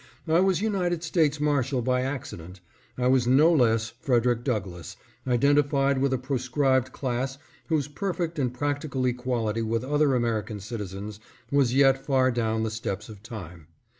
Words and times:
I 0.27 0.39
was 0.39 0.63
United 0.63 1.03
States 1.03 1.39
Marshal 1.39 1.83
by 1.83 2.01
accident. 2.01 2.59
I 2.97 3.05
was 3.05 3.27
no 3.27 3.53
less 3.53 3.93
Frederick 3.99 4.43
Douglass, 4.43 4.97
identified 5.27 5.99
with 5.99 6.11
a 6.11 6.17
pro 6.17 6.37
scribed 6.37 6.91
class 6.91 7.37
whose 7.67 7.87
perfect 7.87 8.39
and 8.39 8.51
practical 8.51 9.05
equality 9.05 9.61
with 9.61 9.83
other 9.83 10.15
American 10.15 10.59
citizens 10.59 11.19
was 11.51 11.75
yet 11.75 12.03
far 12.03 12.31
down 12.31 12.63
the 12.63 12.71
steps 12.71 13.09
of 13.09 13.21
time. 13.21 13.67